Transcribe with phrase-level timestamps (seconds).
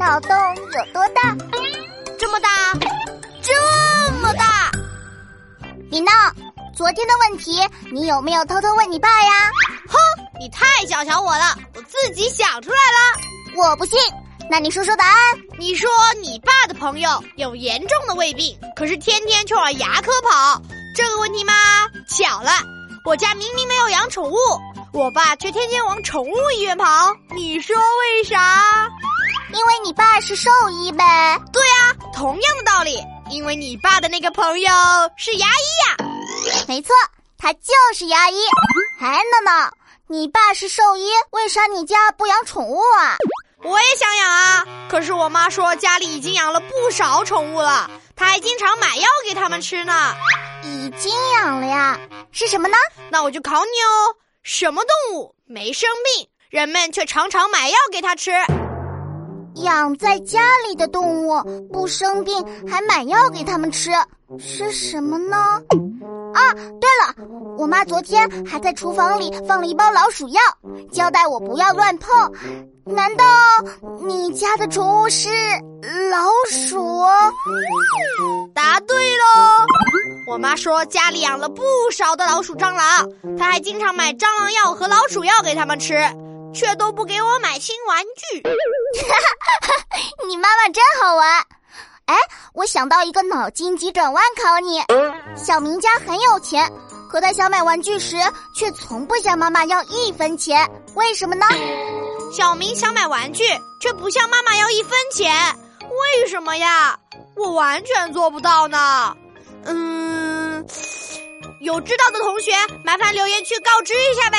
[0.00, 1.36] 脑洞有多大？
[2.18, 2.48] 这么大，
[3.42, 4.72] 这么大！
[5.90, 6.10] 李闹，
[6.74, 7.60] 昨天的问题
[7.92, 9.30] 你有没有偷偷问你爸呀？
[9.86, 9.98] 哼，
[10.40, 13.20] 你太小瞧我了，我自己想出来了。
[13.54, 14.00] 我不信，
[14.50, 15.16] 那你说说答案。
[15.58, 15.90] 你说
[16.22, 20.62] 你爸的朋友有严重的胃病，可是天天却往牙科跑，
[20.96, 21.52] 这个问题吗？
[22.08, 22.52] 巧了，
[23.04, 24.36] 我家明明没有养宠物，
[24.94, 27.14] 我爸却天天往宠物医院跑。
[27.36, 28.88] 你说为啥？
[29.52, 31.04] 因为你爸是兽医呗。
[31.52, 34.70] 对啊，同样的道理，因为你爸的那个朋友
[35.16, 36.06] 是牙医呀。
[36.68, 36.94] 没错，
[37.36, 38.36] 他就是牙医。
[39.00, 39.08] 哎，
[39.44, 39.70] 闹闹，
[40.06, 43.16] 你爸是兽医，为啥你家不养宠物啊？
[43.62, 50.14] 我也想养啊，可是我妈说家里已经养了不少宠物了，她还经常买药给他们吃呢。
[50.62, 51.98] 已经养了呀？
[52.32, 52.76] 是什么呢？
[53.10, 58.30] 那我就考你哦，什么动物没生病，人们却常常买药给它吃？
[59.62, 61.42] 养在家里的动物
[61.72, 63.90] 不生病，还买药给他们吃，
[64.38, 65.36] 是什么呢？
[66.34, 67.26] 啊，对了，
[67.58, 70.40] 我妈昨天还在厨房里放了一包老鼠药，
[70.92, 72.32] 交代我不要乱碰。
[72.84, 73.24] 难道
[74.04, 75.28] 你家的宠物是
[76.10, 77.04] 老鼠？
[78.54, 79.64] 答对喽！
[80.26, 85.94] 我妈说家里养了不少的老鼠、蟑螂，她还经常买蟑螂药和老鼠药给他们吃。
[86.54, 88.42] 却都不给我买新玩具，
[90.26, 91.46] 你妈妈真好玩。
[92.06, 92.16] 哎，
[92.54, 94.82] 我想到一个脑筋急转弯考你：
[95.36, 96.68] 小明家很有钱，
[97.10, 98.16] 可他想买玩具时
[98.54, 101.46] 却从不向妈妈要一分钱，为什么呢？
[102.32, 103.44] 小明想买玩具，
[103.80, 105.32] 却不向妈妈要一分钱，
[105.80, 106.98] 为什么呀？
[107.36, 109.16] 我完全做不到呢。
[109.64, 110.66] 嗯，
[111.60, 112.52] 有知道的同学，
[112.84, 114.38] 麻烦留言区告知一下呗。